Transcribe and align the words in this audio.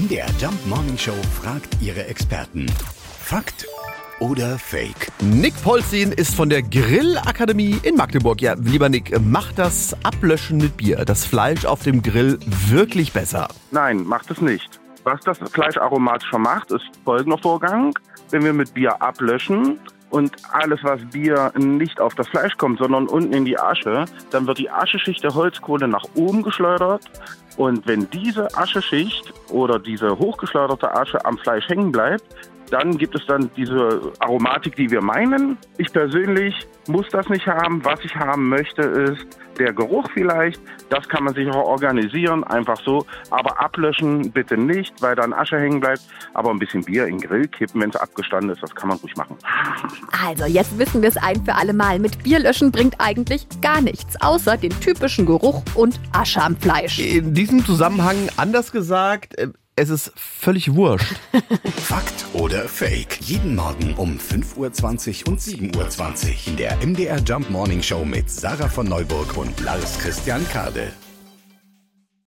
MDR 0.00 0.28
Jump 0.38 0.54
Morning 0.66 0.96
Show 0.96 1.16
fragt 1.42 1.76
ihre 1.82 2.06
Experten. 2.06 2.64
Fakt 3.18 3.66
oder 4.18 4.56
Fake? 4.58 5.12
Nick 5.20 5.52
Polzin 5.62 6.12
ist 6.12 6.34
von 6.34 6.48
der 6.48 6.62
Grillakademie 6.62 7.80
in 7.82 7.96
Magdeburg. 7.96 8.40
Ja, 8.40 8.54
lieber 8.54 8.88
Nick, 8.88 9.20
macht 9.20 9.58
das 9.58 9.94
Ablöschen 10.02 10.56
mit 10.56 10.78
Bier 10.78 11.04
das 11.04 11.26
Fleisch 11.26 11.66
auf 11.66 11.82
dem 11.82 12.02
Grill 12.02 12.38
wirklich 12.68 13.12
besser? 13.12 13.48
Nein, 13.72 14.04
macht 14.04 14.30
es 14.30 14.40
nicht. 14.40 14.80
Was 15.04 15.20
das 15.20 15.38
Fleisch 15.50 15.76
aromatischer 15.76 16.38
macht, 16.38 16.70
ist 16.70 16.84
folgender 17.04 17.36
Vorgang. 17.36 17.92
Wenn 18.30 18.44
wir 18.44 18.54
mit 18.54 18.72
Bier 18.72 19.02
ablöschen 19.02 19.78
und 20.08 20.32
alles, 20.52 20.80
was 20.82 21.00
Bier 21.12 21.52
nicht 21.56 22.00
auf 22.00 22.14
das 22.14 22.28
Fleisch 22.28 22.56
kommt, 22.56 22.78
sondern 22.78 23.06
unten 23.06 23.34
in 23.34 23.44
die 23.44 23.58
Asche, 23.58 24.06
dann 24.30 24.46
wird 24.46 24.58
die 24.58 24.70
Ascheschicht 24.70 25.22
der 25.22 25.34
Holzkohle 25.34 25.88
nach 25.88 26.04
oben 26.14 26.42
geschleudert. 26.42 27.02
Und 27.60 27.86
wenn 27.86 28.08
diese 28.08 28.48
Ascheschicht 28.56 29.34
oder 29.50 29.78
diese 29.78 30.18
hochgeschleuderte 30.18 30.96
Asche 30.96 31.22
am 31.26 31.36
Fleisch 31.36 31.68
hängen 31.68 31.92
bleibt, 31.92 32.24
dann 32.70 32.96
gibt 32.96 33.14
es 33.14 33.26
dann 33.26 33.50
diese 33.54 34.00
Aromatik, 34.20 34.76
die 34.76 34.90
wir 34.90 35.02
meinen. 35.02 35.58
Ich 35.76 35.92
persönlich 35.92 36.54
muss 36.88 37.06
das 37.10 37.28
nicht 37.28 37.46
haben. 37.46 37.84
Was 37.84 38.02
ich 38.02 38.16
haben 38.16 38.48
möchte, 38.48 38.80
ist 38.80 39.26
der 39.58 39.74
Geruch 39.74 40.08
vielleicht. 40.14 40.58
Das 40.88 41.06
kann 41.06 41.24
man 41.24 41.34
sich 41.34 41.50
auch 41.50 41.66
organisieren, 41.66 42.44
einfach 42.44 42.80
so. 42.80 43.04
Aber 43.28 43.60
ablöschen 43.60 44.32
bitte 44.32 44.56
nicht, 44.56 44.94
weil 45.02 45.14
dann 45.14 45.34
Asche 45.34 45.58
hängen 45.58 45.80
bleibt. 45.80 46.00
Aber 46.32 46.48
ein 46.48 46.58
bisschen 46.58 46.82
Bier 46.82 47.08
in 47.08 47.18
den 47.18 47.28
Grill 47.28 47.46
kippen, 47.46 47.82
wenn 47.82 47.90
es 47.90 47.96
abgestanden 47.96 48.52
ist, 48.52 48.62
das 48.62 48.74
kann 48.74 48.88
man 48.88 48.96
ruhig 48.96 49.14
machen. 49.16 49.36
Also, 50.22 50.44
jetzt 50.44 50.78
wissen 50.78 51.02
wir 51.02 51.08
es 51.08 51.16
ein 51.16 51.44
für 51.44 51.54
alle 51.54 51.72
Mal. 51.72 51.98
Mit 51.98 52.22
Bier 52.22 52.40
löschen 52.40 52.70
bringt 52.70 52.96
eigentlich 52.98 53.46
gar 53.62 53.80
nichts, 53.80 54.20
außer 54.20 54.56
den 54.56 54.78
typischen 54.80 55.24
Geruch 55.24 55.62
und 55.74 55.98
Asche 56.12 56.42
am 56.42 56.56
Fleisch. 56.56 56.98
In 56.98 57.32
diesem 57.32 57.64
Zusammenhang 57.64 58.16
anders 58.36 58.70
gesagt, 58.72 59.38
äh, 59.38 59.48
es 59.76 59.88
ist 59.88 60.12
völlig 60.16 60.74
wurscht. 60.74 61.14
Fakt 61.76 62.26
oder 62.34 62.68
Fake? 62.68 63.18
Jeden 63.22 63.54
Morgen 63.54 63.94
um 63.94 64.18
5.20 64.18 65.24
Uhr 65.24 65.32
und 65.32 65.40
7.20 65.40 66.28
Uhr 66.28 66.48
in 66.48 66.56
der 66.56 66.76
MDR 66.84 67.18
Jump 67.20 67.48
Morning 67.48 67.82
Show 67.82 68.04
mit 68.04 68.30
Sarah 68.30 68.68
von 68.68 68.86
Neuburg 68.86 69.38
und 69.38 69.58
Lars 69.60 69.98
Christian 69.98 70.46
Kade. 70.50 70.92